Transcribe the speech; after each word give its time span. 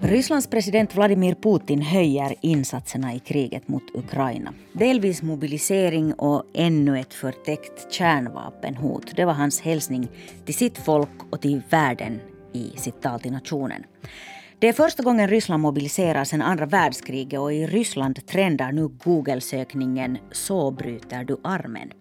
Rysslands 0.00 0.46
president 0.46 0.94
Vladimir 0.94 1.34
Putin 1.34 1.82
höjer 1.82 2.34
insatserna 2.40 3.14
i 3.14 3.18
kriget 3.18 3.68
mot 3.68 3.82
Ukraina. 3.94 4.54
Delvis 4.72 5.22
mobilisering 5.22 6.12
och 6.12 6.44
ännu 6.54 7.00
ett 7.00 7.14
förtäckt 7.14 7.92
kärnvapenhot. 7.92 9.16
Det 9.16 9.24
var 9.24 9.32
hans 9.32 9.60
hälsning 9.60 10.08
till 10.44 10.54
sitt 10.54 10.78
folk 10.78 11.08
och 11.30 11.40
till 11.40 11.62
världen 11.70 12.20
i 12.52 12.72
sitt 12.76 13.02
tal 13.02 13.20
till 13.20 13.32
nationen. 13.32 13.84
Det 14.58 14.68
är 14.68 14.72
första 14.72 15.02
gången 15.02 15.28
Ryssland 15.28 15.62
mobiliserar 15.62 16.24
sedan 16.24 16.42
andra 16.42 16.66
världskriget 16.66 17.40
och 17.40 17.52
i 17.52 17.66
Ryssland 17.66 18.26
trendar 18.26 18.72
nu 18.72 18.88
Google-sökningen 18.88 20.18
Så 20.32 20.70
bryter 20.70 21.24
du 21.24 21.36
armen. 21.44 21.92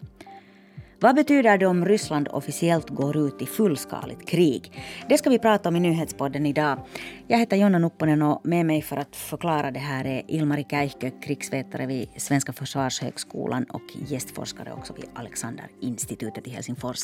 Vad 1.00 1.16
betyder 1.16 1.58
det 1.58 1.66
om 1.66 1.86
Ryssland 1.86 2.28
officiellt 2.32 2.90
går 2.90 3.18
ut 3.18 3.42
i 3.42 3.46
fullskaligt 3.46 4.30
krig? 4.30 4.72
Det 5.10 5.18
ska 5.18 5.30
vi 5.30 5.40
prata 5.40 5.70
om 5.70 5.76
i 5.76 5.80
nyhetspodden 5.80 6.46
idag. 6.46 6.80
Jag 7.28 7.38
heter 7.38 7.58
Jonna 7.58 7.80
Nupponen 7.80 8.22
och 8.22 8.42
med 8.44 8.66
mig 8.66 8.82
för 8.82 8.98
att 8.98 9.16
förklara 9.16 9.72
det 9.72 9.80
här 9.80 10.06
är 10.06 10.24
Ilmari 10.28 10.66
Käihkö, 10.70 11.10
krigsvetare 11.24 11.86
vid 11.86 12.10
Svenska 12.18 12.54
försvarshögskolan 12.54 13.64
och 13.64 13.82
gästforskare 14.08 14.74
också 14.74 14.94
vid 14.94 15.06
Alexanderinstitutet 15.14 16.48
i 16.48 16.50
Helsingfors. 16.50 17.00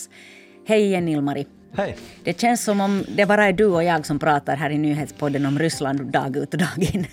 Hej 0.67 0.83
igen 0.83 1.07
Ilmari. 1.07 1.47
Hej. 1.73 1.97
Det 2.23 2.39
känns 2.39 2.63
som 2.63 2.81
om 2.81 3.03
det 3.07 3.25
bara 3.25 3.45
är 3.45 3.53
du 3.53 3.65
och 3.65 3.83
jag 3.83 4.05
som 4.05 4.19
pratar 4.19 4.55
här 4.55 4.69
i 4.69 4.77
nyhetspodden 4.77 5.45
om 5.45 5.59
Ryssland 5.59 6.11
dag 6.11 6.37
ut 6.37 6.53
och 6.53 6.59
dag 6.59 6.93
in. 6.93 7.07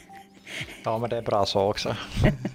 Ja, 0.85 0.99
men 0.99 1.11
det 1.11 1.17
är 1.17 1.23
bra 1.23 1.47
så 1.47 1.61
också. 1.61 1.97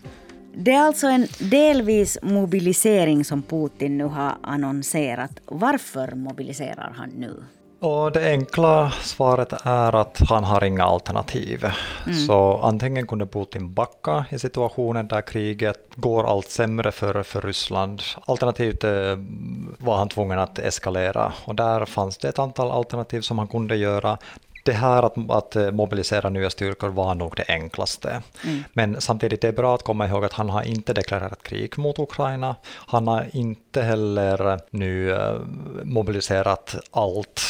Det 0.58 0.72
är 0.72 0.82
alltså 0.82 1.08
en 1.08 1.28
delvis 1.40 2.18
mobilisering 2.22 3.26
som 3.26 3.42
Putin 3.42 3.98
nu 3.98 4.04
har 4.04 4.38
annonserat. 4.42 5.32
Varför 5.46 6.16
mobiliserar 6.16 6.94
han 6.98 7.10
nu? 7.10 7.44
Och 7.80 8.12
det 8.12 8.32
enkla 8.32 8.92
svaret 8.92 9.54
är 9.64 9.96
att 9.96 10.20
han 10.30 10.44
har 10.44 10.64
inga 10.64 10.84
alternativ. 10.84 11.66
Mm. 12.06 12.18
Så 12.18 12.60
antingen 12.64 13.08
kunde 13.08 13.26
Putin 13.26 13.74
backa 13.74 14.26
i 14.30 14.40
situationen 14.40 15.08
där 15.08 15.22
kriget 15.22 15.90
går 15.96 16.30
allt 16.32 16.50
sämre 16.50 16.92
för, 16.92 17.24
för 17.24 17.42
Ryssland. 17.42 18.02
Alternativt 18.26 18.84
eh, 18.84 18.92
var 19.78 19.98
han 19.98 20.10
tvungen 20.10 20.40
att 20.40 20.60
eskalera 20.60 21.34
och 21.46 21.56
där 21.56 21.86
fanns 21.86 22.18
det 22.18 22.30
ett 22.30 22.40
antal 22.40 22.72
alternativ 22.72 23.22
som 23.22 23.40
han 23.40 23.48
kunde 23.48 23.76
göra 23.76 24.18
det 24.66 24.74
här 24.74 25.04
att, 25.04 25.30
att 25.30 25.56
eh, 25.56 25.72
mobilisera 25.72 26.30
nya 26.30 26.50
styrkor 26.50 26.90
var 26.90 27.16
nog 27.16 27.34
det 27.36 27.46
enklaste. 27.48 28.22
Mm. 28.44 28.64
Men 28.74 29.02
samtidigt 29.02 29.44
är 29.44 29.48
det 29.48 29.54
bra 29.54 29.76
att 29.76 29.84
komma 29.84 30.08
ihåg 30.08 30.26
att 30.26 30.34
han 30.34 30.50
har 30.50 30.64
inte 30.64 30.94
deklarerat 30.94 31.44
krig 31.44 31.78
mot 31.78 32.00
Ukraina. 32.00 32.56
Han 32.66 33.08
har 33.08 33.28
inte 33.32 33.82
heller 33.82 34.60
nu 34.70 35.12
eh, 35.12 35.36
mobiliserat 35.84 36.76
allt 36.92 37.42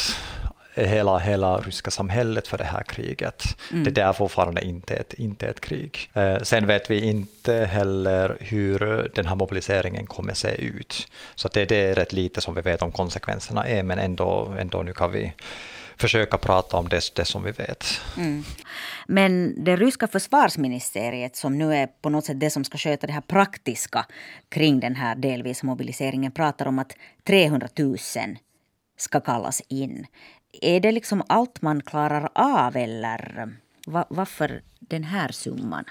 hela, 0.74 1.18
hela 1.18 1.58
ryska 1.58 1.90
samhället 1.90 2.48
för 2.48 2.58
det 2.58 2.64
här 2.64 2.82
kriget. 2.82 3.44
Mm. 3.72 3.94
Det 3.94 4.00
är 4.00 4.12
fortfarande 4.12 4.64
inte 4.64 4.94
ett, 4.94 5.14
inte 5.14 5.46
ett 5.46 5.60
krig. 5.60 6.10
Eh, 6.14 6.38
sen 6.42 6.66
vet 6.66 6.90
vi 6.90 7.00
inte 7.00 7.54
heller 7.54 8.36
hur 8.40 9.10
den 9.14 9.26
här 9.26 9.34
mobiliseringen 9.34 10.06
kommer 10.06 10.34
se 10.34 10.54
ut. 10.54 11.08
Så 11.34 11.48
det, 11.48 11.64
det 11.64 11.76
är 11.76 11.94
rätt 11.94 12.12
lite 12.12 12.40
som 12.40 12.54
vi 12.54 12.60
vet 12.60 12.82
om 12.82 12.92
konsekvenserna 12.92 13.66
är, 13.66 13.82
men 13.82 13.98
ändå, 13.98 14.54
ändå 14.58 14.82
nu 14.82 14.92
kan 14.92 15.12
vi 15.12 15.32
försöka 15.96 16.38
prata 16.38 16.76
om 16.76 16.88
det, 16.88 17.14
det 17.14 17.24
som 17.24 17.42
vi 17.42 17.52
vet. 17.52 17.84
Mm. 18.16 18.44
Men 19.06 19.64
det 19.64 19.76
ryska 19.76 20.06
försvarsministeriet 20.06 21.36
som 21.36 21.58
nu 21.58 21.74
är 21.74 21.86
på 21.86 22.08
något 22.08 22.24
sätt 22.24 22.40
det 22.40 22.50
som 22.50 22.64
ska 22.64 22.78
sköta 22.78 23.06
det 23.06 23.12
här 23.12 23.20
praktiska 23.20 24.06
kring 24.48 24.80
den 24.80 24.94
här 24.94 25.14
delvis 25.14 25.62
mobiliseringen 25.62 26.32
pratar 26.32 26.66
om 26.66 26.78
att 26.78 26.92
300 27.24 27.68
000 27.78 27.96
ska 28.96 29.20
kallas 29.20 29.62
in. 29.68 30.06
Är 30.62 30.80
det 30.80 30.92
liksom 30.92 31.22
allt 31.28 31.62
man 31.62 31.82
klarar 31.82 32.28
av 32.34 32.76
eller 32.76 33.52
varför 34.08 34.62
den 34.80 35.04
här 35.04 35.32
summan? 35.32 35.84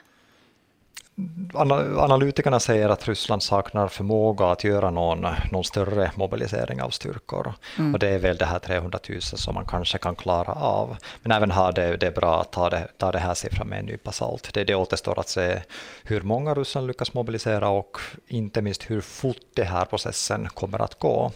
Analytikerna 1.97 2.59
säger 2.59 2.89
att 2.89 3.07
Ryssland 3.07 3.43
saknar 3.43 3.87
förmåga 3.87 4.45
att 4.45 4.63
göra 4.63 4.89
någon, 4.89 5.27
någon 5.51 5.63
större 5.63 6.11
mobilisering 6.15 6.81
av 6.81 6.89
styrkor. 6.89 7.53
Mm. 7.77 7.93
Och 7.93 7.99
det 7.99 8.09
är 8.09 8.19
väl 8.19 8.37
det 8.37 8.45
här 8.45 8.59
300 8.59 8.99
000 9.09 9.21
som 9.21 9.55
man 9.55 9.65
kanske 9.65 9.97
kan 9.97 10.15
klara 10.15 10.53
av. 10.53 10.97
Men 11.21 11.31
även 11.31 11.51
här 11.51 11.71
det, 11.71 11.97
det 11.97 12.07
är 12.07 12.11
bra 12.11 12.41
att 12.41 12.51
ta 12.51 12.69
det, 12.69 12.87
ta 12.97 13.11
det 13.11 13.19
här 13.19 13.33
siffran 13.33 13.67
med 13.67 13.79
en 13.79 13.85
nypa 13.85 14.11
salt. 14.11 14.53
Det, 14.53 14.63
det 14.63 14.75
återstår 14.75 15.19
att 15.19 15.29
se 15.29 15.61
hur 16.03 16.21
många 16.21 16.53
Ryssland 16.53 16.87
lyckas 16.87 17.13
mobilisera 17.13 17.69
och 17.69 17.97
inte 18.27 18.61
minst 18.61 18.89
hur 18.89 19.01
fort 19.01 19.37
den 19.53 19.67
här 19.67 19.85
processen 19.85 20.47
kommer 20.53 20.81
att 20.81 20.99
gå. 20.99 21.31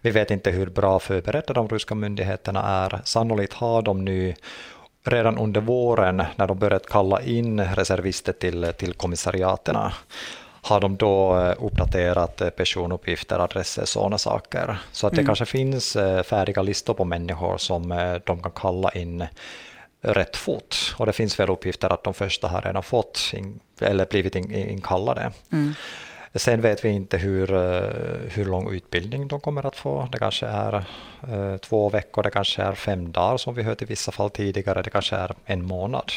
Vi 0.00 0.10
vet 0.10 0.30
inte 0.30 0.50
hur 0.50 0.66
bra 0.66 0.98
förberedda 0.98 1.54
de 1.54 1.68
ryska 1.68 1.94
myndigheterna 1.94 2.62
är. 2.62 3.00
Sannolikt 3.04 3.52
har 3.52 3.82
de 3.82 4.04
nu 4.04 4.34
redan 5.04 5.38
under 5.38 5.60
våren 5.60 6.22
när 6.36 6.46
de 6.46 6.58
börjat 6.58 6.86
kalla 6.86 7.22
in 7.22 7.60
reservister 7.60 8.32
till, 8.32 8.72
till 8.78 8.94
kommissariaterna 8.94 9.92
har 10.64 10.80
de 10.80 10.96
då 10.96 11.40
eh, 11.40 11.64
uppdaterat 11.64 12.40
eh, 12.40 12.50
personuppgifter, 12.50 13.38
adresser, 13.38 13.84
sådana 13.84 14.18
saker. 14.18 14.76
Så 14.92 15.06
att 15.06 15.12
det 15.12 15.20
mm. 15.20 15.26
kanske 15.26 15.46
finns 15.46 15.96
eh, 15.96 16.22
färdiga 16.22 16.62
listor 16.62 16.94
på 16.94 17.04
människor 17.04 17.58
som 17.58 17.88
de 18.24 18.42
kan 18.42 18.52
kalla 18.52 18.90
in 18.90 19.26
rätt 20.00 20.36
fort. 20.36 20.94
Och 20.98 21.06
det 21.06 21.12
finns 21.12 21.40
väl 21.40 21.50
uppgifter 21.50 21.92
att 21.92 22.04
de 22.04 22.14
första 22.14 22.48
har 22.48 22.62
redan 22.62 22.82
fått 22.82 23.30
in, 23.34 23.60
eller 23.80 24.06
blivit 24.06 24.34
inkallade. 24.34 25.32
Mm. 25.52 25.74
Sen 26.34 26.60
vet 26.60 26.84
vi 26.84 26.88
inte 26.88 27.16
hur, 27.16 27.54
eh, 27.54 28.30
hur 28.30 28.44
lång 28.44 28.74
utbildning 28.74 29.28
de 29.28 29.40
kommer 29.40 29.66
att 29.66 29.76
få. 29.76 30.08
Det 30.12 30.18
kanske 30.18 30.46
är 30.46 30.84
Eh, 31.28 31.56
två 31.56 31.88
veckor, 31.88 32.22
det 32.22 32.30
kanske 32.30 32.62
är 32.62 32.72
fem 32.72 33.12
dagar 33.12 33.36
som 33.36 33.54
vi 33.54 33.62
hört 33.62 33.82
i 33.82 33.84
vissa 33.84 34.12
fall 34.12 34.30
tidigare, 34.30 34.82
det 34.82 34.90
kanske 34.90 35.16
är 35.16 35.34
en 35.44 35.66
månad. 35.66 36.12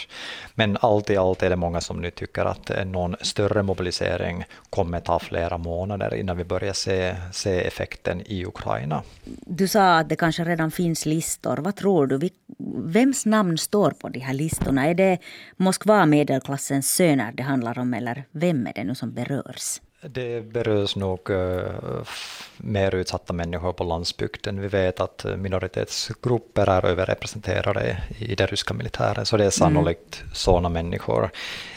Men 0.56 0.77
allt 0.81 1.09
i 1.09 1.17
allt 1.17 1.44
är 1.44 1.50
det 1.50 1.56
många 1.56 1.81
som 1.81 2.01
nu 2.01 2.11
tycker 2.11 2.45
att 2.45 2.69
eh, 2.69 2.85
någon 2.85 3.16
större 3.22 3.63
mobilisering 3.63 4.44
kommer 4.69 5.00
ta 5.00 5.19
flera 5.19 5.57
månader 5.57 6.16
innan 6.16 6.38
vi 6.38 6.44
börjar 6.44 6.73
se, 6.73 7.16
se 7.31 7.67
effekten 7.67 8.22
i 8.25 8.45
Ukraina. 8.45 9.03
Du 9.45 9.67
sa 9.67 9.97
att 9.97 10.09
det 10.09 10.16
kanske 10.16 10.44
redan 10.44 10.72
finns 10.72 11.06
listor. 11.06 11.57
Vad 11.57 11.75
tror 11.75 12.07
du? 12.07 12.29
Vems 12.83 13.25
namn 13.25 13.57
står 13.57 13.91
på 13.91 14.09
de 14.09 14.19
här 14.19 14.33
listorna? 14.33 14.88
Är 14.88 14.94
det 14.94 15.17
Moskva 15.57 16.06
medelklassens 16.06 16.95
söner 16.95 17.31
det 17.31 17.44
handlar 17.44 17.79
om 17.79 17.94
eller 17.94 18.23
vem 18.31 18.67
är 18.67 18.73
det 18.73 18.83
nu 18.83 18.95
som 18.95 19.13
berörs? 19.13 19.79
Det 20.02 20.41
berörs 20.41 20.96
nog 20.96 21.30
uh, 21.30 21.62
mer 22.58 22.96
utsatta 22.96 23.34
människor 23.34 23.74
på 23.74 23.84
landsbygden. 23.84 24.62
Vi 24.62 24.68
vet 24.68 25.00
att 25.00 25.25
minoritetsgrupper 25.38 26.69
är 26.69 26.85
överrepresenterade 26.85 27.97
i 28.18 28.36
den 28.36 28.47
ryska 28.47 28.74
militären, 28.74 29.25
så 29.25 29.38
det 29.38 29.44
är 29.44 29.46
mm. 29.46 29.52
sannolikt 29.52 30.22
mm. 30.22 30.34
sådana 30.34 30.69
människor, 30.69 31.30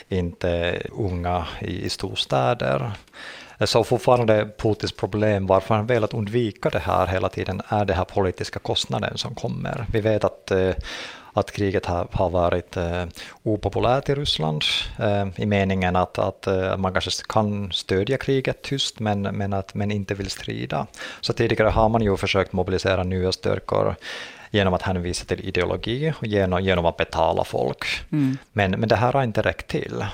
inte 0.09 0.83
unga 0.91 1.47
i, 1.61 1.89
storstäder. 1.89 2.93
Så 3.65 3.85
fortfarande 3.85 4.49
Putins 4.59 4.93
problem, 4.93 5.47
varför 5.47 5.75
han 5.75 5.87
velat 5.87 6.15
undvika 6.15 6.71
det 6.71 6.79
här 6.79 7.07
hela 7.07 7.29
tiden, 7.29 7.63
är 7.69 7.85
det 7.85 7.95
här 7.95 8.05
politiska 8.05 8.59
kostnaden 8.59 9.19
som 9.19 9.35
kommer. 9.35 9.87
Vi 9.93 10.01
vet 10.01 10.25
att 10.25 10.53
uh, 10.55 10.75
att 11.33 11.51
kriget 11.51 11.87
har, 11.87 12.09
har 12.13 12.31
varit 12.31 12.77
eh, 12.77 13.05
opopulärt 13.43 14.09
i 14.09 14.15
Ryssland 14.15 14.65
eh, 14.99 15.27
i 15.37 15.47
meningen 15.47 15.97
att, 15.97 16.19
att 16.19 16.47
eh, 16.47 16.77
man 16.77 16.93
kanske 16.93 17.11
kan 17.29 17.73
stödja 17.73 18.17
kriget 18.17 18.63
tyst 18.63 19.01
men, 19.01 19.23
men, 19.23 19.53
att, 19.53 19.75
men 19.75 19.91
inte 19.91 20.15
vill 20.15 20.31
strida. 20.31 20.87
Så 21.21 21.33
tidigare 21.33 21.69
har 21.69 21.89
man 21.89 22.03
ju 22.03 22.17
försökt 22.17 22.53
mobilisera 22.53 23.03
nya 23.03 23.33
styrkor 23.33 23.95
genom 24.51 24.75
att 24.75 24.83
hänvisa 24.83 25.25
till 25.25 25.49
ideologi 25.49 26.13
och 26.19 26.27
genom, 26.27 26.63
genom 26.63 26.87
att 26.87 26.97
betala 26.97 27.45
folk. 27.45 27.85
Mm. 28.13 28.39
Men, 28.53 28.71
men 28.71 28.89
det 28.89 28.97
här 28.97 29.13
har 29.13 29.23
inte 29.23 29.43
räckt 29.43 29.67
till. 29.67 30.05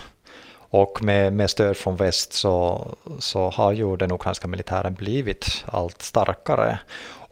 Och 0.71 1.03
med, 1.03 1.33
med 1.33 1.51
stöd 1.51 1.77
från 1.77 1.97
väst 1.97 2.33
så, 2.33 2.87
så 3.19 3.51
har 3.51 3.73
ju 3.73 3.97
den 3.97 4.13
ukrainska 4.13 4.49
militären 4.49 4.95
blivit 4.95 5.65
allt 5.67 6.03
starkare. 6.03 6.79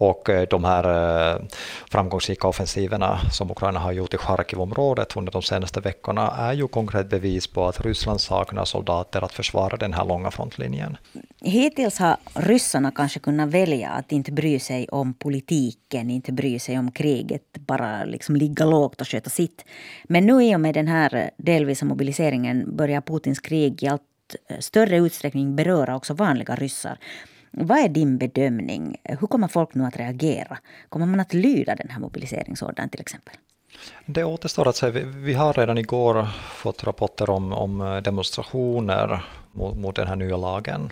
Och 0.04 0.30
eh, 0.30 0.48
de 0.50 0.64
här 0.64 0.84
eh, 1.34 1.42
framgångsrika 1.90 2.48
offensiverna 2.48 3.20
som 3.32 3.50
Ukraina 3.50 3.80
har 3.80 3.92
gjort 3.92 4.14
i 4.14 4.16
Charkivområdet 4.16 5.16
under 5.16 5.32
de 5.32 5.42
senaste 5.42 5.80
veckorna 5.80 6.30
är 6.38 6.52
ju 6.52 6.68
konkret 6.68 7.10
bevis 7.10 7.46
på 7.46 7.66
att 7.68 7.80
Ryssland 7.80 8.20
saknar 8.20 8.64
soldater 8.64 9.24
att 9.24 9.32
försvara 9.32 9.76
den 9.76 9.92
här 9.92 10.04
långa 10.04 10.30
frontlinjen. 10.30 10.96
Hittills 11.40 11.98
har 11.98 12.16
ryssarna 12.34 12.90
kanske 12.90 13.18
kunnat 13.20 13.48
välja 13.48 13.90
att 13.90 14.12
inte 14.12 14.32
bry 14.32 14.58
sig 14.58 14.88
om 14.88 15.14
politiken, 15.14 16.10
inte 16.10 16.32
bry 16.32 16.58
sig 16.58 16.78
om 16.78 16.90
kriget, 16.90 17.58
bara 17.58 18.04
liksom 18.04 18.36
ligga 18.36 18.64
lågt 18.64 19.00
och 19.00 19.08
sköta 19.08 19.30
sitt. 19.30 19.64
Men 20.04 20.26
nu 20.26 20.44
i 20.44 20.56
och 20.56 20.60
med 20.60 20.74
den 20.74 20.88
här 20.88 21.14
eh, 21.14 21.28
delvisa 21.36 21.86
mobiliseringen 21.86 22.76
börjar 22.76 23.00
Putins 23.00 23.40
krig 23.40 23.82
i 23.82 23.88
allt 23.88 24.02
större 24.58 24.96
utsträckning 24.96 25.56
beröra 25.56 25.96
också 25.96 26.14
vanliga 26.14 26.54
ryssar. 26.54 26.98
Vad 27.56 27.78
är 27.78 27.88
din 27.88 28.18
bedömning? 28.18 28.96
Hur 29.02 29.26
kommer 29.26 29.48
folk 29.48 29.74
nu 29.74 29.84
att 29.84 29.96
reagera? 29.96 30.58
Kommer 30.88 31.06
man 31.06 31.20
att 31.20 31.34
lyda 31.34 31.74
den 31.74 31.88
här 31.90 32.00
mobiliseringsordern 32.00 32.88
till 32.88 33.00
exempel? 33.00 33.34
Det 34.06 34.24
återstår 34.24 34.68
att 34.68 34.76
se. 34.76 34.90
Vi 35.04 35.34
har 35.34 35.52
redan 35.52 35.78
igår 35.78 36.28
fått 36.48 36.84
rapporter 36.84 37.30
om, 37.30 37.52
om 37.52 38.00
demonstrationer 38.04 39.24
mot, 39.52 39.76
mot 39.76 39.96
den 39.96 40.06
här 40.06 40.16
nya 40.16 40.36
lagen 40.36 40.90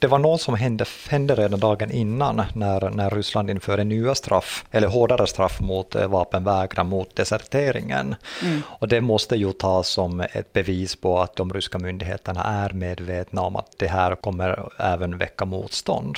det 0.00 0.06
var 0.06 0.18
något 0.18 0.40
som 0.40 0.54
hände, 0.54 0.84
hände 1.08 1.34
redan 1.34 1.60
dagen 1.60 1.90
innan 1.90 2.42
när, 2.54 2.90
när 2.90 3.10
Ryssland 3.10 3.50
införde 3.50 3.84
nya 3.84 4.14
straff, 4.14 4.64
eller 4.70 4.88
hårdare 4.88 5.26
straff 5.26 5.60
mot 5.60 5.94
eh, 5.94 6.08
vapenvägran, 6.08 6.86
mot 6.88 7.16
deserteringen. 7.16 8.14
Mm. 8.42 8.62
Och 8.66 8.88
det 8.88 9.00
måste 9.00 9.36
ju 9.36 9.52
tas 9.52 9.88
som 9.88 10.20
ett 10.20 10.52
bevis 10.52 10.96
på 10.96 11.20
att 11.20 11.36
de 11.36 11.52
ryska 11.52 11.78
myndigheterna 11.78 12.44
är 12.44 12.70
medvetna 12.72 13.42
om 13.42 13.56
att 13.56 13.78
det 13.78 13.88
här 13.88 14.14
kommer 14.14 14.68
även 14.78 15.18
väcka 15.18 15.44
motstånd. 15.44 16.16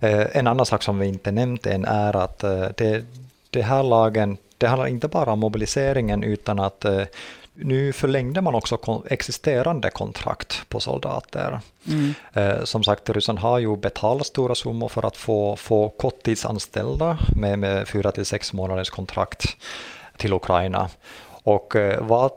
Eh, 0.00 0.36
en 0.36 0.46
annan 0.46 0.66
sak 0.66 0.82
som 0.82 0.98
vi 0.98 1.06
inte 1.06 1.32
nämnt 1.32 1.66
än 1.66 1.84
är 1.84 2.16
att 2.16 2.44
eh, 2.44 2.66
det, 2.76 3.04
det 3.50 3.62
här 3.62 3.82
lagen 3.82 4.36
det 4.58 4.66
handlar 4.66 4.86
inte 4.86 5.08
bara 5.08 5.32
om 5.32 5.38
mobiliseringen 5.38 6.22
utan 6.22 6.60
att 6.60 6.84
nu 7.60 7.92
förlängde 7.92 8.40
man 8.40 8.54
också 8.54 9.02
existerande 9.10 9.90
kontrakt 9.90 10.68
på 10.68 10.80
soldater. 10.80 11.60
Mm. 11.86 12.14
Eh, 12.32 12.64
som 12.64 12.84
sagt, 12.84 13.10
Ryssland 13.10 13.38
har 13.38 13.58
ju 13.58 13.76
betalat 13.76 14.26
stora 14.26 14.54
summor 14.54 14.88
för 14.88 15.06
att 15.06 15.16
få, 15.16 15.56
få 15.56 15.88
korttidsanställda 15.88 17.18
med, 17.36 17.58
med 17.58 17.88
fyra 17.88 18.12
till 18.12 18.26
sex 18.26 18.52
månaders 18.52 18.90
kontrakt 18.90 19.56
till 20.16 20.32
Ukraina. 20.32 20.88
Och 21.28 21.76
eh, 21.76 22.06
vad, 22.06 22.30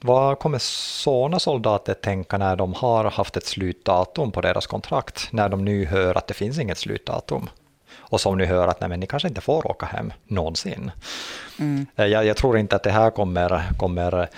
vad 0.00 0.38
kommer 0.38 0.58
sådana 0.58 1.38
soldater 1.38 1.94
tänka 1.94 2.38
när 2.38 2.56
de 2.56 2.74
har 2.74 3.04
haft 3.04 3.36
ett 3.36 3.46
slutdatum 3.46 4.32
på 4.32 4.40
deras 4.40 4.66
kontrakt, 4.66 5.28
när 5.32 5.48
de 5.48 5.64
nu 5.64 5.84
hör 5.84 6.14
att 6.14 6.26
det 6.26 6.34
finns 6.34 6.58
inget 6.58 6.78
slutdatum? 6.78 7.48
och 8.10 8.20
som 8.20 8.38
nu 8.38 8.44
hör 8.44 8.68
att 8.68 8.80
nej, 8.80 8.88
men 8.88 9.00
ni 9.00 9.06
kanske 9.06 9.28
inte 9.28 9.40
får 9.40 9.66
åka 9.66 9.86
hem 9.86 10.12
någonsin. 10.26 10.90
Mm. 11.58 11.86
Eh, 11.96 12.06
jag, 12.06 12.26
jag, 12.26 12.36
tror 12.36 12.58
inte 12.58 12.76
att 12.76 12.82
det 12.82 12.90
här 12.90 13.10
kommer, 13.10 13.62
kommer 13.78 14.28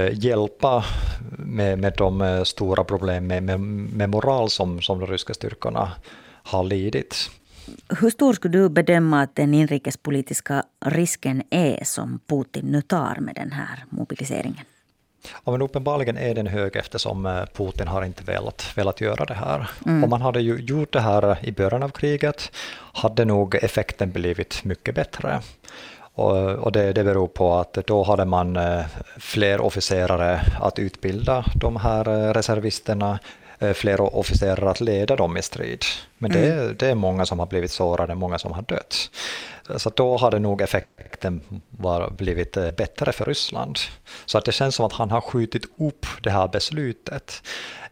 hjälpa 0.00 0.84
med, 1.38 1.78
med 1.78 1.94
de 1.96 2.20
eh, 2.20 2.42
stora 2.42 2.84
problem 2.84 3.26
med, 3.26 3.42
med, 3.42 3.60
med 3.60 4.10
moral 4.10 4.50
som, 4.50 4.82
som 4.82 4.98
de 5.00 5.06
ryska 5.06 5.34
styrkorna 5.34 5.92
har 6.42 6.64
lidit. 6.64 7.30
Hur 8.00 8.10
stor 8.10 8.32
skulle 8.32 8.58
du 8.58 8.68
bedöma 8.68 9.22
att 9.22 9.36
den 9.36 9.54
inrikespolitiska 9.54 10.62
risken 10.84 11.42
är 11.50 11.84
som 11.84 12.20
Putin 12.26 12.66
nu 12.66 12.82
tar 12.82 13.16
med 13.20 13.34
den 13.34 13.52
här 13.52 13.84
mobiliseringen? 13.90 14.64
Ja, 15.44 15.52
men 15.52 15.62
uppenbarligen 15.62 16.16
är 16.16 16.34
den 16.34 16.46
hög 16.46 16.76
eftersom 16.76 17.26
eh, 17.26 17.44
Putin 17.44 17.88
har 17.88 18.04
inte 18.04 18.24
velat, 18.24 18.72
velat 18.76 19.00
göra 19.00 19.24
det 19.24 19.34
här. 19.34 19.70
Mm. 19.86 20.04
Om 20.04 20.10
man 20.10 20.22
hade 20.22 20.40
ju 20.40 20.56
gjort 20.56 20.92
det 20.92 21.00
här 21.00 21.38
i 21.46 21.52
början 21.52 21.82
av 21.82 21.88
kriget 21.88 22.52
hade 22.92 23.24
nog 23.24 23.54
effekten 23.54 24.12
blivit 24.12 24.64
mycket 24.64 24.94
bättre. 24.94 25.40
Och, 26.14 26.36
och 26.36 26.72
det, 26.72 26.92
det 26.92 27.04
beror 27.04 27.28
på 27.28 27.54
att 27.54 27.72
då 27.72 28.02
hade 28.02 28.24
man 28.24 28.56
eh, 28.56 28.84
fler 29.18 29.60
officerare 29.60 30.40
att 30.60 30.78
utbilda 30.78 31.44
de 31.54 31.76
här 31.76 32.08
eh, 32.08 32.32
reservisterna, 32.32 33.18
eh, 33.58 33.72
fler 33.72 34.00
officerare 34.00 34.70
att 34.70 34.80
leda 34.80 35.16
dem 35.16 35.36
i 35.36 35.42
strid. 35.42 35.82
Men 36.18 36.32
det, 36.32 36.52
mm. 36.52 36.76
det 36.78 36.86
är 36.86 36.94
många 36.94 37.26
som 37.26 37.38
har 37.38 37.46
blivit 37.46 37.70
sårade, 37.70 38.14
många 38.14 38.38
som 38.38 38.52
har 38.52 38.62
dött. 38.62 39.10
Så 39.76 39.90
då 39.90 40.16
hade 40.16 40.38
nog 40.38 40.60
effekten 40.62 41.40
var, 41.70 42.10
blivit 42.10 42.52
bättre 42.52 43.12
för 43.12 43.24
Ryssland. 43.24 43.78
Så 44.26 44.38
att 44.38 44.44
det 44.44 44.52
känns 44.52 44.74
som 44.74 44.86
att 44.86 44.92
han 44.92 45.10
har 45.10 45.20
skjutit 45.20 45.64
upp 45.78 46.06
det 46.22 46.30
här 46.30 46.48
beslutet. 46.48 47.42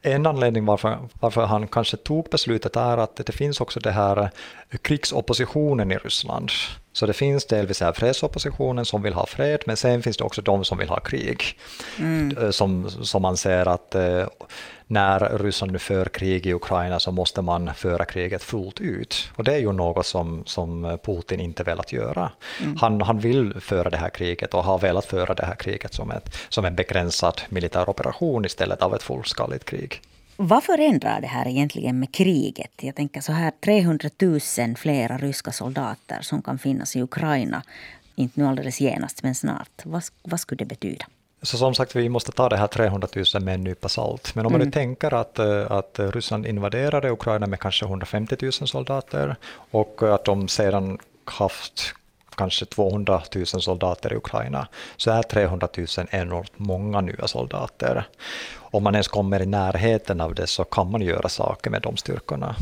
En 0.02 0.26
anledning 0.26 0.64
varför, 0.64 0.98
varför 1.20 1.46
han 1.46 1.69
kanske 1.69 1.96
tog 1.96 2.28
beslutet 2.30 2.76
är 2.76 2.98
att 2.98 3.16
det 3.16 3.32
finns 3.32 3.60
också 3.60 3.80
det 3.80 3.90
här 3.90 4.30
krigsoppositionen 4.82 5.92
i 5.92 5.96
Ryssland. 5.96 6.50
Så 6.93 7.06
det 7.06 7.12
finns 7.12 7.44
delvis 7.47 7.81
här 7.81 7.93
fredsoppositionen 7.93 8.85
som 8.85 9.03
vill 9.03 9.15
ha 9.15 9.27
fred, 9.27 9.62
men 9.67 9.77
sen 9.77 10.03
finns 10.03 10.17
det 10.17 10.25
också 10.25 10.43
de 10.43 10.65
som 10.65 10.79
vill 10.79 10.89
ha 10.89 11.00
krig. 11.00 11.59
Mm. 11.99 12.39
Eh, 12.39 12.50
som, 12.50 12.91
som 12.91 13.23
man 13.23 13.37
ser 13.37 13.69
att 13.69 13.94
eh, 13.94 14.27
när 14.87 15.39
Ryssland 15.39 15.73
nu 15.73 15.79
för 15.79 16.05
krig 16.05 16.47
i 16.47 16.55
Ukraina 16.55 17.00
så 17.00 17.12
måste 17.12 17.43
man 17.43 17.75
föra 17.75 18.05
kriget 18.05 18.43
fullt 18.43 18.81
ut. 18.81 19.31
Och 19.37 19.44
det 19.44 19.55
är 19.55 19.59
ju 19.59 19.73
något 19.73 20.06
som, 20.06 20.43
som 20.47 20.99
Putin 21.03 21.41
inte 21.41 21.62
velat 21.62 21.93
göra. 21.93 22.31
Mm. 22.61 22.77
Han, 22.77 23.00
han 23.00 23.19
vill 23.19 23.61
föra 23.61 23.91
det 23.91 23.97
här 23.97 24.11
kriget 24.11 24.55
och 24.55 24.65
har 24.65 24.79
velat 24.79 25.05
föra 25.05 25.35
det 25.35 25.47
här 25.47 25.55
kriget 25.55 25.94
som, 25.94 26.11
ett, 26.11 26.37
som 26.49 26.65
en 26.65 26.75
begränsad 26.75 27.41
militär 27.49 27.89
operation 27.89 28.44
istället 28.44 28.83
av 28.83 28.94
ett 28.94 29.03
fullskaligt 29.03 29.65
krig. 29.65 30.00
Vad 30.44 30.65
förändrar 30.65 31.21
det 31.21 31.27
här 31.27 31.49
egentligen 31.49 31.99
med 31.99 32.15
kriget? 32.15 32.71
Jag 32.81 32.94
tänker 32.94 33.21
så 33.21 33.33
här 33.33 33.53
300 33.65 34.09
000 34.19 34.41
flera 34.77 35.19
ryska 35.19 35.53
soldater 35.53 36.19
som 36.23 36.43
kan 36.43 36.59
finnas 36.59 36.97
i 36.97 37.03
Ukraina. 37.03 37.62
Inte 38.15 38.41
nu 38.41 38.47
alldeles 38.47 38.81
genast, 38.81 39.23
men 39.23 39.35
snart. 39.35 39.71
Vad, 39.85 40.03
vad 40.23 40.41
skulle 40.41 40.59
det 40.59 40.65
betyda? 40.65 41.05
Så 41.43 41.56
som 41.56 41.75
sagt, 41.75 41.97
vi 41.97 42.09
måste 42.09 42.33
ta 42.33 42.49
det 42.49 42.56
här 42.56 42.67
300 42.67 43.09
000 43.35 43.43
med 43.43 43.55
en 43.55 43.65
nypa 43.65 43.89
salt. 43.89 44.35
Men 44.35 44.47
om 44.47 44.53
mm. 44.53 44.53
man 44.53 44.59
nu 44.59 44.65
mm. 44.65 44.73
tänker 44.73 45.15
att, 45.15 45.39
eh, 45.39 45.73
att 45.73 45.99
Ryssland 45.99 46.47
invaderade 46.47 47.11
Ukraina 47.11 47.47
med 47.47 47.61
kanske 47.61 47.85
150 47.85 48.37
000 48.43 48.53
soldater 48.53 49.37
och 49.71 50.15
att 50.15 50.25
de 50.25 50.49
sedan 50.49 50.99
haft 51.25 51.94
kanske 52.37 52.64
200 52.64 53.23
000 53.34 53.46
soldater 53.46 54.12
i 54.12 54.17
Ukraina, 54.17 54.69
så 54.96 55.11
är 55.11 55.23
300 55.23 55.69
000 55.76 55.87
enormt 56.11 56.52
många 56.56 57.00
nya 57.00 57.26
soldater. 57.26 58.05
Om 58.58 58.82
man 58.82 58.94
ens 58.94 59.08
kommer 59.08 59.43
i 59.43 59.46
närheten 59.46 60.20
av 60.20 60.34
det 60.34 60.46
så 60.46 60.64
kan 60.64 60.90
man 60.90 61.02
göra 61.02 61.29
saker 61.29 61.70
med 61.70 61.82
de 61.82 61.96
styrkorna 61.96 62.56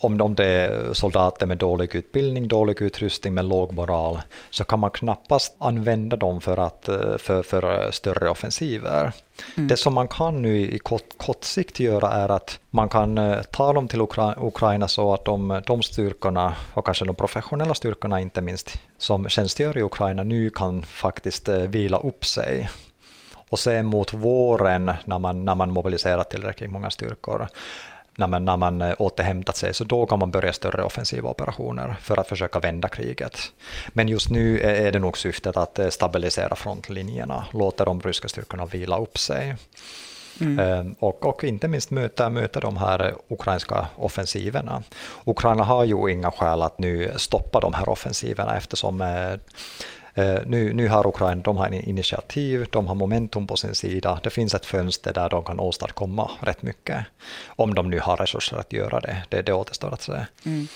om, 0.00 0.20
om 0.20 0.34
det 0.34 0.44
är 0.44 0.92
soldater 0.92 1.46
med 1.46 1.58
dålig 1.58 1.94
utbildning, 1.94 2.48
dålig 2.48 2.82
utrustning 2.82 3.34
med 3.34 3.44
låg 3.44 3.72
moral, 3.72 4.20
så 4.50 4.64
kan 4.64 4.80
man 4.80 4.90
knappast 4.90 5.56
använda 5.58 6.16
dem 6.16 6.40
för, 6.40 6.56
att, 6.56 6.88
eh, 6.88 7.16
för, 7.18 7.42
för 7.42 7.90
större 7.90 8.30
offensiver. 8.30 9.12
Mm. 9.56 9.68
Det 9.68 9.76
som 9.76 9.94
man 9.94 10.08
kan 10.08 10.42
nu 10.42 10.60
i 10.60 10.78
kort, 10.78 11.18
kort 11.18 11.44
sikt 11.44 11.80
göra 11.80 12.12
är 12.12 12.28
att 12.28 12.60
man 12.70 12.88
kan 12.88 13.18
eh, 13.18 13.42
ta 13.42 13.72
dem 13.72 13.88
till 13.88 14.00
Ukra 14.00 14.34
Ukraina 14.40 14.88
så 14.88 15.14
att 15.14 15.24
de, 15.24 15.62
de 15.66 15.82
styrkorna, 15.82 16.54
och 16.74 16.84
kanske 16.84 17.04
de 17.04 17.14
professionella 17.14 17.74
styrkorna 17.74 18.20
inte 18.20 18.40
minst, 18.40 18.80
som 18.98 19.28
tjänstgör 19.28 19.78
i 19.78 19.82
Ukraina 19.82 20.22
nu 20.22 20.50
kan 20.50 20.82
faktiskt 20.82 21.48
eh, 21.48 21.58
vila 21.58 21.98
upp 21.98 22.24
sig. 22.24 22.68
Och 23.50 23.58
sen 23.58 23.86
mot 23.86 24.14
våren 24.14 24.92
när 25.04 25.18
man, 25.18 25.44
när 25.44 25.54
man 25.54 25.70
mobiliserar 25.70 26.24
tillräckligt 26.24 26.70
många 26.70 26.90
styrkor 26.90 27.48
när 28.18 28.26
man, 28.26 28.44
när 28.44 28.56
man 28.56 28.82
eh, 28.82 28.94
återhämtat 28.98 29.56
sig, 29.56 29.74
så 29.74 29.84
då 29.84 30.06
kan 30.06 30.18
man 30.18 30.30
börja 30.30 30.52
större 30.52 30.82
offensiva 30.82 31.30
operationer 31.30 31.96
för 32.00 32.20
att 32.20 32.28
försöka 32.28 32.58
vända 32.58 32.88
kriget. 32.88 33.38
Men 33.88 34.08
just 34.08 34.30
nu 34.30 34.60
är 34.60 34.92
det 34.92 34.98
nog 34.98 35.18
syftet 35.18 35.56
att 35.56 35.78
eh, 35.78 35.88
stabilisera 35.88 36.56
frontlinjerna, 36.56 37.44
låta 37.52 37.84
de 37.84 38.00
ryska 38.00 38.28
styrkorna 38.28 38.66
vila 38.66 38.98
upp 38.98 39.18
sig. 39.18 39.56
Mm. 40.40 40.58
Ehm, 40.58 40.94
och, 40.98 41.26
och, 41.26 41.44
inte 41.44 41.68
minst 41.68 41.90
möta, 41.90 42.30
möta 42.30 42.60
de 42.60 42.76
här 42.76 43.14
ukrainska 43.28 43.86
offensiverna. 43.96 44.82
Ukraina 45.24 45.64
har 45.64 45.84
ju 45.84 46.12
inga 46.12 46.30
skäl 46.30 46.62
att 46.62 46.78
nu 46.78 47.12
stoppa 47.16 47.60
de 47.60 47.74
här 47.74 47.88
offensiverna 47.88 48.56
eftersom 48.56 49.00
eh, 49.00 49.34
Eh, 49.34 49.34
Eh, 50.18 50.40
nu, 50.46 50.72
nu 50.72 50.88
har 50.88 51.06
Ukraina 51.06 51.42
de 51.42 51.56
har 51.56 51.72
initiativ, 51.72 52.66
de 52.70 52.86
har 52.86 52.94
momentum 52.94 53.46
på 53.46 53.56
sin 53.56 53.74
sida. 53.74 54.20
Det 54.22 54.30
finns 54.30 54.54
ett 54.54 54.66
fönster 54.66 55.12
där 55.12 55.28
de 55.28 55.44
kan 55.44 55.60
åstadkomma 55.60 56.30
rätt 56.40 56.62
mycket. 56.62 57.04
Om 57.46 57.74
de 57.74 57.90
nu 57.90 58.00
har 58.00 58.16
resurser 58.16 58.56
att 58.56 58.72
göra 58.72 59.00
det, 59.00 59.22
det, 59.28 59.42
det 59.42 59.52
återstår 59.52 59.94
att 59.94 60.02
se. 60.02 60.12
Mm. 60.44 60.68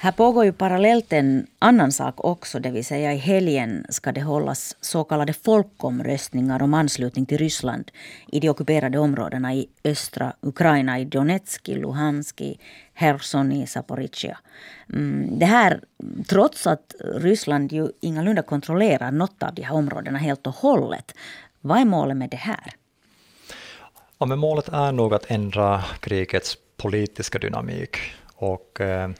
Här 0.00 0.12
pågår 0.12 0.44
ju 0.44 0.52
parallellt 0.52 1.12
en 1.12 1.46
annan 1.58 1.92
sak 1.92 2.24
också, 2.24 2.58
det 2.58 2.70
vill 2.70 2.84
säga 2.84 3.12
i 3.12 3.16
helgen 3.16 3.86
ska 3.88 4.12
det 4.12 4.20
hållas 4.20 4.76
så 4.80 5.04
kallade 5.04 5.32
folkomröstningar 5.32 6.62
om 6.62 6.74
anslutning 6.74 7.26
till 7.26 7.38
Ryssland 7.38 7.90
i 8.32 8.40
de 8.40 8.48
ockuperade 8.48 8.98
områdena 8.98 9.54
i 9.54 9.68
östra 9.84 10.32
Ukraina, 10.40 10.98
i 10.98 11.04
Donetsk, 11.04 11.68
i 11.68 11.74
Luhansk, 11.74 12.40
i 12.40 12.58
Herson, 12.94 13.52
i 13.52 13.66
Zaporizjzja. 13.66 14.38
Mm, 14.92 15.38
det 15.38 15.46
här 15.46 15.80
trots 16.28 16.66
att 16.66 16.94
Ryssland 17.00 17.72
ju 17.72 17.88
ingalunda 18.00 18.42
kontrollerar 18.42 19.10
något 19.10 19.42
av 19.42 19.54
de 19.54 19.62
här 19.62 19.74
områdena 19.74 20.18
helt 20.18 20.46
och 20.46 20.54
hållet. 20.54 21.14
Vad 21.60 21.78
är 21.78 21.84
målet 21.84 22.16
med 22.16 22.30
det 22.30 22.36
här? 22.36 22.72
Ja, 24.18 24.26
men 24.26 24.38
målet 24.38 24.68
är 24.68 24.92
nog 24.92 25.14
att 25.14 25.30
ändra 25.30 25.84
krigets 26.00 26.56
politiska 26.76 27.38
dynamik. 27.38 27.96
Och, 28.34 28.80
Eh, 28.80 29.10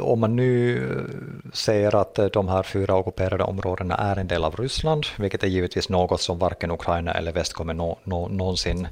om 0.00 0.20
man 0.20 0.36
nu 0.36 0.76
eh, 0.90 1.50
säger 1.52 1.94
att 1.94 2.18
eh, 2.18 2.26
de 2.26 2.48
här 2.48 2.62
fyra 2.62 2.96
ockuperade 2.96 3.44
områdena 3.44 3.96
är 3.96 4.16
en 4.16 4.26
del 4.26 4.44
av 4.44 4.56
Ryssland, 4.56 5.06
vilket 5.18 5.42
är 5.42 5.48
givetvis 5.48 5.88
något 5.88 6.20
som 6.20 6.38
varken 6.38 6.70
Ukraina 6.70 7.12
eller 7.12 7.32
väst 7.32 7.52
kommer 7.52 7.74
nå, 7.74 7.98
nå, 8.04 8.28
någonsin 8.28 8.88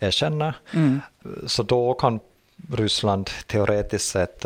erkänna, 0.00 0.54
mm. 0.74 1.00
så 1.46 1.62
då 1.62 1.94
kan 1.94 2.20
Ryssland 2.72 3.30
teoretiskt 3.46 4.08
sett 4.08 4.44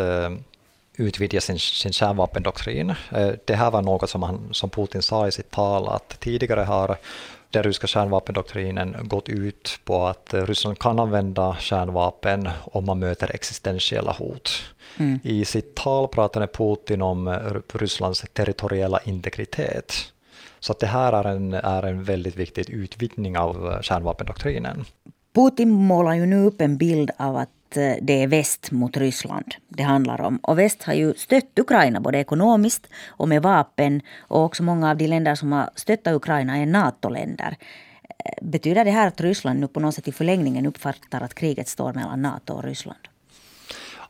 utvidga 1.01 1.41
sin, 1.41 1.59
sin 1.59 1.93
kärnvapendoktrin. 1.93 2.95
Det 3.45 3.55
här 3.55 3.71
var 3.71 3.83
något 3.83 4.11
som, 4.11 4.23
han, 4.23 4.49
som 4.53 4.71
Putin 4.71 5.03
sa 5.03 5.29
i 5.29 5.33
sitt 5.33 5.51
tal, 5.51 5.89
att 5.89 6.21
tidigare 6.21 6.61
har 6.61 6.97
den 7.51 7.63
ryska 7.63 7.87
kärnvapendoktrinen 7.87 8.97
gått 9.03 9.29
ut 9.29 9.81
på 9.85 10.07
att 10.07 10.35
Ryssland 10.35 10.79
kan 10.79 10.99
använda 10.99 11.57
kärnvapen 11.59 12.49
om 12.65 12.85
man 12.85 12.99
möter 12.99 13.35
existentiella 13.35 14.13
hot. 14.13 14.51
Mm. 14.97 15.21
I 15.23 15.45
sitt 15.45 15.75
tal 15.75 16.09
pratade 16.09 16.47
Putin 16.47 17.03
om 17.03 17.39
Rysslands 17.73 18.25
territoriella 18.33 19.01
integritet. 19.05 19.95
Så 20.61 20.73
att 20.73 20.79
det 20.79 20.87
här 20.87 21.13
är 21.13 21.25
en, 21.25 21.55
är 21.55 21.83
en 21.83 22.05
väldigt 22.05 22.37
viktig 22.37 22.71
utvidgning 22.71 23.39
av 23.39 23.83
kärnvapendoktrinen. 23.83 24.85
Putin 25.35 25.71
målar 25.71 26.15
ju 26.15 26.27
nu 26.27 26.45
upp 26.45 26.61
en 26.61 26.77
bild 26.77 27.11
av 27.17 27.37
att 27.37 27.49
eh, 27.49 27.60
Eh, 27.77 27.95
det 28.03 28.23
är 28.23 28.27
väst 28.27 28.71
mot 28.71 28.97
Ryssland 28.97 29.55
det 29.69 29.83
handlar 29.83 30.21
om. 30.21 30.37
Och 30.43 30.59
väst 30.59 30.83
har 30.83 30.95
ju 30.95 31.15
stött 31.15 31.59
Ukraina 31.59 32.01
både 32.01 32.19
ekonomiskt 32.19 32.87
och 33.09 33.29
med 33.29 33.43
vapen. 33.43 34.01
Och 34.19 34.45
också 34.45 34.63
många 34.63 34.91
av 34.91 34.97
de 34.97 35.07
länder 35.07 35.35
som 35.35 35.53
har 35.53 35.71
stöttat 35.75 36.15
Ukraina 36.15 36.59
är 36.59 36.67
NATO-länder. 36.67 37.57
Eh, 38.25 38.33
betyder 38.43 38.85
det 38.85 38.91
här 38.91 39.09
att 39.09 39.21
Ryssland 39.21 39.61
nu 39.61 39.69
på 39.69 39.81
något 39.81 39.95
sätt 39.95 40.09
i 40.09 40.13
förlängningen 40.13 40.67
uppfattar 40.67 41.21
att 41.21 41.35
kriget 41.35 41.69
står 41.69 41.93
mellan 41.93 42.23
NATO 42.23 42.53
och 42.53 42.65
Ryssland? 42.65 43.01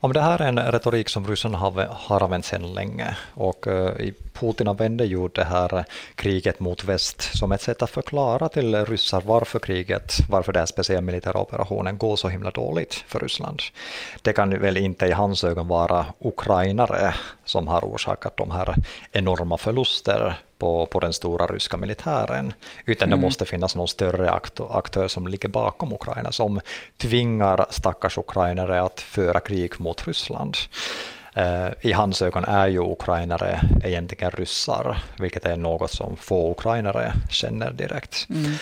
Om 0.03 0.13
det 0.13 0.21
här 0.21 0.43
är 0.43 0.49
en 0.49 0.59
retorik 0.59 1.09
som 1.09 1.27
ryssarna 1.27 1.59
har, 1.59 1.89
har 1.91 2.23
använt 2.23 2.45
sedan 2.45 2.75
länge 2.75 3.17
och 3.35 3.67
eh, 3.67 4.01
i 4.01 4.15
Putin 4.41 4.69
använde 4.69 5.05
ju 5.05 5.29
det 5.29 5.45
här 5.45 5.85
kriget 6.15 6.61
mot 6.61 6.85
väst 6.85 7.39
som 7.39 7.53
ett 7.53 7.63
sätt 7.63 7.83
att 7.83 7.91
förklara 7.91 8.49
till 8.49 8.87
ryssar 8.87 9.23
varför 9.27 9.59
kriget, 9.59 10.13
varför 10.29 10.53
den 10.53 10.67
speciella 10.67 11.01
militära 11.01 11.41
operationen 11.41 11.99
går 11.99 12.17
så 12.17 12.29
himla 12.29 12.51
dåligt 12.51 12.95
för 12.95 13.19
Ryssland. 13.21 13.63
Det 14.23 14.33
kan 14.33 14.61
väl 14.61 14.77
inte 14.77 15.07
i 15.07 15.13
hans 15.13 15.45
ögon 15.45 15.69
vara 15.69 16.07
ukrainare 16.21 17.15
som 17.45 17.69
har 17.69 17.81
orsakat 17.81 18.37
de 18.37 18.51
här 18.51 18.75
enorma 19.13 19.59
förluster 19.59 20.35
på, 20.59 20.87
på 20.87 21.01
den 21.01 21.13
stora 21.13 21.47
ryska 21.47 21.77
militären, 21.77 22.53
utan 22.85 23.09
mm. 23.09 23.19
det 23.19 23.27
måste 23.27 23.45
finnas 23.45 23.77
någon 23.77 23.89
större 23.89 24.31
aktör 24.71 25.09
som 25.09 25.27
ligger 25.27 25.49
bakom 25.49 25.93
Ukraina, 25.93 26.33
som 26.33 26.61
tvingar 26.97 27.67
stackars 27.71 28.19
ukrainare 28.19 28.83
att 28.83 29.01
föra 29.01 29.41
krig 29.41 29.81
mot 29.81 30.07
Ryssland. 30.07 30.57
Uh, 31.37 31.71
I 31.81 31.93
hans 31.93 32.23
ögon 32.23 32.45
är 32.45 32.69
ju 32.69 32.81
ukrainare 32.81 33.61
egentligen 33.85 34.31
ryssar, 34.31 35.03
vilket 35.19 35.45
är 35.45 35.57
något 35.57 35.91
som 35.91 36.17
få 36.17 36.51
ukrainare 36.51 37.13
känner 37.31 37.71
direkt. 37.73 38.27
Mm. 38.31 38.53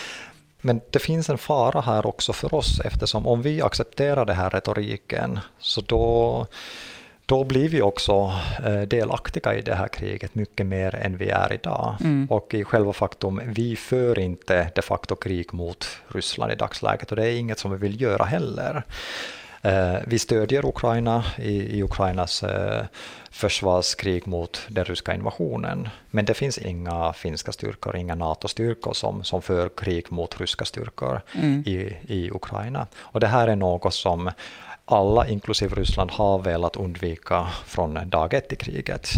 Men 0.61 0.81
det 0.89 0.99
finns 0.99 1.29
en 1.29 1.37
fara 1.37 1.81
här 1.81 2.05
också 2.05 2.33
för 2.33 2.53
oss, 2.53 2.79
eftersom 2.85 3.27
om 3.27 3.41
vi 3.41 3.61
accepterar 3.61 4.25
den 4.25 4.35
här 4.35 4.49
retoriken, 4.49 5.39
så 5.59 5.81
då 5.81 6.45
då 7.29 7.43
blir 7.43 7.69
vi 7.69 7.81
också 7.81 8.33
eh, 8.65 8.81
delaktiga 8.81 9.55
i 9.55 9.61
det 9.61 9.75
här 9.75 9.87
kriget 9.87 10.35
mycket 10.35 10.65
mer 10.65 10.95
än 10.95 11.17
vi 11.17 11.29
är 11.29 11.53
idag. 11.53 11.95
Mm. 11.99 12.27
Och 12.29 12.53
i 12.53 12.63
själva 12.63 12.93
faktum, 12.93 13.41
vi 13.45 13.75
för 13.75 14.19
inte 14.19 14.71
de 14.75 14.81
facto 14.81 15.15
krig 15.15 15.53
mot 15.53 15.87
Ryssland 16.07 16.51
i 16.51 16.55
dagsläget 16.55 17.11
och 17.11 17.15
det 17.15 17.25
är 17.25 17.37
inget 17.37 17.59
som 17.59 17.71
vi 17.71 17.77
vill 17.77 18.01
göra 18.01 18.25
heller. 18.25 18.83
Eh, 19.61 19.95
vi 20.07 20.19
stödjer 20.19 20.65
Ukraina 20.65 21.23
i, 21.37 21.83
Ukrainas 21.83 22.43
eh, 22.43 22.85
försvarskrig 23.31 24.27
mot 24.27 24.61
den 24.67 24.85
ryska 24.85 25.13
invasionen. 25.13 25.89
Men 26.11 26.25
det 26.25 26.33
finns 26.33 26.57
inga 26.57 27.13
finska 27.13 27.51
styrkor, 27.51 27.95
inga 27.95 28.15
NATO-styrkor 28.15 28.93
som, 28.93 29.23
som 29.23 29.41
för 29.41 29.69
krig 29.69 30.05
mot 30.11 30.41
ryska 30.41 30.65
styrkor 30.65 31.21
mm. 31.33 31.63
i, 31.65 31.97
i 32.07 32.31
Ukraina. 32.31 32.87
Och 32.97 33.19
det 33.19 33.27
här 33.27 33.47
är 33.47 33.55
något 33.55 33.93
som 33.93 34.31
alla, 34.85 35.27
inklusive 35.27 35.75
Ryssland, 35.75 36.11
har 36.11 36.39
velat 36.39 36.75
undvika 36.75 37.47
från 37.65 38.09
dag 38.09 38.33
ett 38.33 38.53
i 38.53 38.55
kriget. 38.55 39.09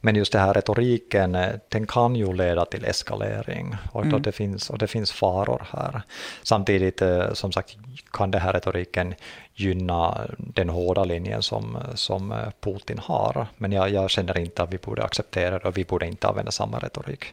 Men 0.00 0.16
just 0.16 0.32
den 0.32 0.40
här 0.40 0.54
retoriken, 0.54 1.36
den 1.68 1.86
kan 1.86 2.16
ju 2.16 2.32
leda 2.32 2.64
till 2.64 2.84
eskalering 2.84 3.76
och, 3.92 4.04
mm. 4.04 4.22
det, 4.22 4.32
finns, 4.32 4.70
och 4.70 4.78
det 4.78 4.86
finns 4.86 5.12
faror 5.12 5.66
här. 5.70 6.02
Samtidigt, 6.42 7.02
eh, 7.02 7.32
som 7.32 7.52
sagt, 7.52 7.76
kan 8.12 8.30
den 8.30 8.40
här 8.40 8.52
retoriken 8.52 9.14
gynna 9.54 10.20
den 10.38 10.68
hårda 10.68 11.04
linjen 11.04 11.42
som, 11.42 11.78
som 11.94 12.34
Putin 12.60 12.98
har. 12.98 13.46
Men 13.56 13.72
jag, 13.72 13.90
jag 13.90 14.10
känner 14.10 14.38
inte 14.38 14.62
att 14.62 14.72
vi 14.72 14.78
borde 14.78 15.04
acceptera 15.04 15.58
det 15.58 15.68
och 15.68 15.78
vi 15.78 15.84
borde 15.84 16.06
inte 16.06 16.28
använda 16.28 16.50
samma 16.50 16.78
retorik. 16.78 17.24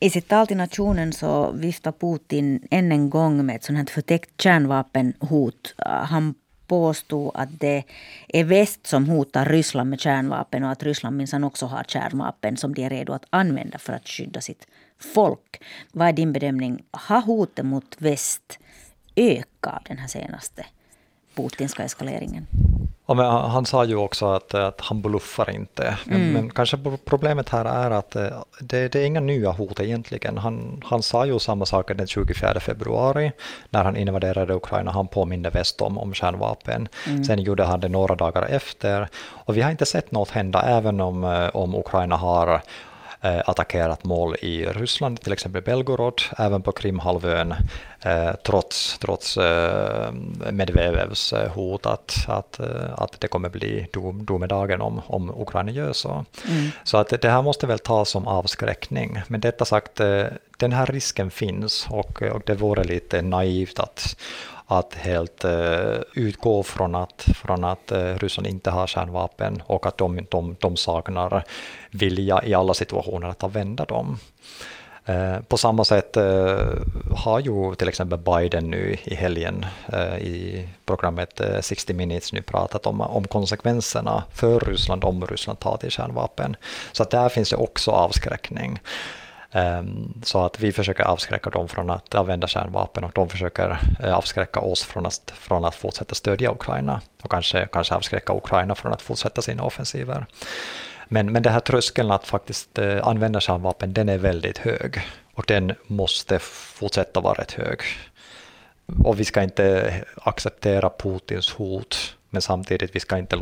I 0.00 0.10
sitt 0.10 0.28
tal 0.28 0.46
till 0.46 0.56
nationen 0.56 1.12
så 1.12 1.52
viftar 1.52 1.92
Putin 1.92 2.68
än 2.70 2.92
en 2.92 3.10
gång 3.10 3.46
med 3.46 3.56
ett 3.56 3.64
sånt 3.64 3.78
här 3.78 3.86
förtäckt 3.86 4.40
kärnvapenhot. 4.40 5.74
Han 6.04 6.34
påstod 6.66 7.30
att 7.34 7.60
det 7.60 7.84
är 8.28 8.44
väst 8.44 8.86
som 8.86 9.08
hotar 9.08 9.44
Ryssland 9.44 9.90
med 9.90 10.00
kärnvapen 10.00 10.64
och 10.64 10.70
att 10.70 10.82
Ryssland 10.82 11.16
minsann 11.16 11.44
också 11.44 11.66
har 11.66 11.84
kärnvapen 11.84 12.56
som 12.56 12.74
de 12.74 12.84
är 12.84 12.90
redo 12.90 13.12
att 13.12 13.26
använda 13.30 13.78
för 13.78 13.92
att 13.92 14.08
skydda 14.08 14.40
sitt 14.40 14.66
folk. 14.98 15.62
Vad 15.92 16.08
är 16.08 16.12
din 16.12 16.32
bedömning? 16.32 16.84
Har 16.90 17.20
hotet 17.20 17.66
mot 17.66 17.96
väst 17.98 18.58
ökat 19.16 19.82
den 19.88 19.98
här 19.98 20.08
senaste 20.08 20.66
putinska 21.34 21.84
eskaleringen? 21.84 22.46
Ja, 23.08 23.14
men 23.14 23.26
han 23.26 23.66
sa 23.66 23.84
ju 23.84 23.96
också 23.96 24.26
att, 24.26 24.54
att 24.54 24.80
han 24.80 25.02
bluffar 25.02 25.50
inte. 25.50 25.98
Men, 26.04 26.20
mm. 26.20 26.32
men, 26.32 26.50
kanske 26.50 26.78
problemet 27.04 27.48
här 27.48 27.64
är 27.64 27.90
att 27.90 28.16
eh, 28.16 28.28
det, 28.60 28.88
det, 28.88 29.00
är 29.00 29.06
inga 29.06 29.20
nya 29.20 29.50
hot 29.50 29.80
egentligen. 29.80 30.38
Han, 30.38 30.82
han 30.84 31.02
sa 31.02 31.26
ju 31.26 31.38
samma 31.38 31.66
sak 31.66 31.88
den 31.88 32.06
24 32.06 32.60
februari 32.60 33.32
när 33.70 33.84
han 33.84 33.96
invaderade 33.96 34.54
Ukraina. 34.54 34.90
Han 34.90 35.08
påminde 35.08 35.50
väst 35.50 35.80
om, 35.80 35.98
om 35.98 36.14
kärnvapen. 36.14 36.88
Mm. 37.06 37.24
Sen 37.24 37.38
gjorde 37.38 37.64
han 37.64 37.80
det 37.80 37.88
några 37.88 38.14
dagar 38.14 38.42
efter. 38.42 39.08
Och 39.26 39.56
vi 39.56 39.62
har 39.62 39.70
inte 39.70 39.86
sett 39.86 40.10
något 40.10 40.30
hända 40.30 40.62
även 40.62 41.00
om, 41.00 41.24
eh, 41.24 41.48
om 41.56 41.74
Ukraina 41.74 42.16
har 42.16 42.62
attackerat 43.44 44.04
mål 44.04 44.36
i 44.42 44.64
Ryssland, 44.64 45.20
till 45.20 45.32
exempel 45.32 45.62
Belgorod, 45.62 46.22
även 46.38 46.62
på 46.62 46.72
Krimhalvön, 46.72 47.54
eh, 48.00 48.30
trots, 48.44 48.98
trots 48.98 49.36
eh, 49.36 50.12
Medvedevs 50.52 51.34
hot 51.54 51.86
att, 51.86 52.24
att, 52.28 52.60
att 52.96 53.20
det 53.20 53.28
kommer 53.28 53.48
bli 53.48 53.86
domedagen 54.20 54.80
om, 54.80 55.00
om 55.06 55.40
Ukraina 55.40 55.70
gör 55.70 55.92
så. 55.92 56.24
Mm. 56.48 56.70
Så 56.84 56.96
att 56.96 57.08
det 57.20 57.28
här 57.28 57.42
måste 57.42 57.66
väl 57.66 57.78
tas 57.78 58.08
som 58.10 58.26
avskräckning. 58.26 59.20
Men 59.28 59.40
detta 59.40 59.64
sagt, 59.64 60.00
den 60.58 60.72
här 60.72 60.86
risken 60.86 61.30
finns 61.30 61.86
och, 61.90 62.22
och 62.22 62.42
det 62.46 62.54
vore 62.54 62.84
lite 62.84 63.22
naivt 63.22 63.78
att 63.78 64.16
att 64.66 64.94
helt 64.94 65.44
uh, 65.44 66.00
utgå 66.14 66.62
från 66.62 66.94
att, 66.94 67.26
från 67.34 67.64
att 67.64 67.92
eh, 67.92 67.98
uh, 67.98 68.18
Ryssland 68.18 68.46
inte 68.46 68.70
har 68.70 68.86
kärnvapen 68.86 69.62
och 69.66 69.86
att 69.86 69.98
de, 69.98 70.26
de, 70.30 70.56
de 70.60 70.76
saknar 70.76 71.44
vilja 71.90 72.44
i 72.44 72.54
alla 72.54 72.74
situationer 72.74 73.28
att 73.28 73.44
använda 73.44 73.84
dem. 73.84 74.18
Uh, 75.08 75.40
på 75.40 75.56
samma 75.56 75.84
sätt 75.84 76.16
har 77.16 77.40
ju 77.40 77.74
till 77.74 77.88
exempel 77.88 78.18
Biden 78.18 78.70
nu 78.70 78.96
i 79.04 79.14
helgen 79.14 79.66
i 80.20 80.68
programmet 80.84 81.40
60 81.60 81.94
minutes 81.94 82.32
nu 82.32 82.42
pratat 82.42 82.86
om, 82.86 83.00
om 83.00 83.24
konsekvenserna 83.24 84.24
för 84.32 84.60
Ryssland 84.60 85.04
om 85.04 85.26
Ryssland 85.26 85.58
tar 85.58 85.76
till 85.76 85.90
kärnvapen. 85.90 86.56
Så 86.92 87.02
att 87.02 87.10
där 87.10 87.28
finns 87.28 87.50
det 87.50 87.56
också 87.56 87.90
avskräckning. 87.90 88.80
Ehm, 89.56 90.12
så 90.22 90.44
att 90.44 90.60
vi 90.60 90.72
försöker 90.72 91.04
avskräcka 91.04 91.50
dem 91.50 91.68
från 91.68 91.90
att 91.90 92.14
använda 92.14 92.46
kärnvapen 92.46 93.04
och 93.04 93.10
de 93.14 93.28
försöker 93.28 93.78
eh, 94.00 94.14
avskräcka 94.14 94.60
oss 94.60 94.84
från 94.84 95.06
att, 95.06 95.32
från 95.34 95.64
att 95.64 95.74
fortsätta 95.74 96.14
stödja 96.14 96.52
Ukraina 96.52 97.00
och 97.22 97.30
kanske, 97.30 97.68
kanske 97.72 97.94
avskräcka 97.94 98.32
Ukraina 98.36 98.74
från 98.74 98.92
att 98.92 99.02
fortsätta 99.02 99.42
sina 99.42 99.62
offensiver. 99.62 100.26
Men, 101.08 101.32
men 101.32 101.42
den 101.42 101.52
här 101.52 101.60
tröskeln 101.60 102.10
att 102.10 102.26
faktiskt 102.26 102.78
eh, 102.78 103.06
använda 103.06 103.40
kärnvapen, 103.40 103.92
den 103.92 104.08
är 104.08 104.18
väldigt 104.18 104.58
hög 104.58 105.00
och 105.34 105.44
den 105.46 105.74
måste 105.86 106.38
fortsätta 106.38 107.20
vara 107.20 107.40
rätt 107.40 107.52
hög. 107.52 107.80
Och 109.04 109.20
vi 109.20 109.24
ska 109.24 109.42
inte 109.42 109.94
acceptera 110.16 110.90
Putins 110.90 111.50
hot 111.50 112.15
men 112.30 112.42
samtidigt, 112.42 112.96
vi 112.96 113.00
ska 113.00 113.18
inte 113.18 113.38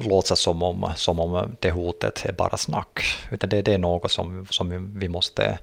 låtsas 0.00 0.40
som 0.40 0.62
om, 0.62 0.92
som 0.96 1.20
om 1.20 1.56
det 1.60 1.70
hotet 1.70 2.24
är 2.26 2.32
bara 2.32 2.56
snack, 2.56 3.00
utan 3.30 3.50
det, 3.50 3.62
det 3.62 3.74
är 3.74 3.78
något 3.78 4.10
som, 4.10 4.46
som 4.50 4.98
vi 4.98 5.08
måste 5.08 5.58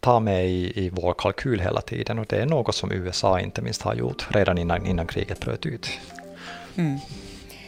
ta 0.00 0.20
med 0.20 0.46
i, 0.46 0.84
i 0.84 0.90
vår 0.90 1.14
kalkyl 1.18 1.60
hela 1.60 1.80
tiden 1.80 2.18
och 2.18 2.26
det 2.28 2.36
är 2.36 2.46
något 2.46 2.74
som 2.74 2.92
USA 2.92 3.40
inte 3.40 3.62
minst 3.62 3.82
har 3.82 3.94
gjort 3.94 4.26
redan 4.28 4.58
innan, 4.58 4.86
innan 4.86 5.06
kriget 5.06 5.40
bröt 5.40 5.66
ut. 5.66 5.88
Mm. 6.76 6.98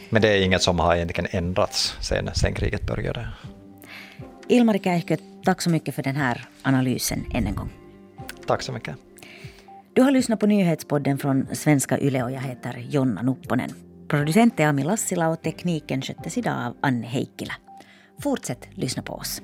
Men 0.09 0.21
det 0.21 0.29
är 0.29 0.41
inget 0.41 0.61
som 0.61 0.79
har 0.79 0.95
egentligen 0.95 1.29
ändrats 1.31 1.95
sen, 2.01 2.29
sen 2.35 2.53
kriget 2.53 2.87
började. 2.87 3.27
Ilmari 4.47 4.79
Käihkö, 4.79 5.17
tack 5.45 5.61
så 5.61 5.69
mycket 5.69 5.95
för 5.95 6.03
den 6.03 6.15
här 6.15 6.45
analysen 6.61 7.25
än 7.33 7.47
en 7.47 7.55
gång. 7.55 7.69
Tack 8.47 8.61
så 8.61 8.71
mycket. 8.71 8.95
Du 9.93 10.01
har 10.01 10.11
lyssnat 10.11 10.39
på 10.39 10.47
nyhetspodden 10.47 11.17
från 11.17 11.47
Svenska 11.53 11.99
Yle 11.99 12.23
och 12.23 12.31
jag 12.31 12.41
heter 12.41 12.85
Jonna 12.89 13.21
Nupponen. 13.21 13.86
Producent 14.07 14.59
är 14.59 14.67
Ami 14.67 14.83
Lassila 14.83 15.29
och 15.29 15.41
tekniken 15.41 16.01
sköttes 16.01 16.37
idag 16.37 16.65
av 16.65 16.77
Anne 16.81 17.07
Heikkilä. 17.07 17.53
Fortsätt 18.23 18.67
lyssna 18.71 19.03
på 19.03 19.13
oss. 19.13 19.41